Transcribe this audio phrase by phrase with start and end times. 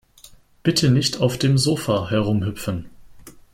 [0.63, 2.87] Bitte nicht auf dem Sofa herumhüpfen.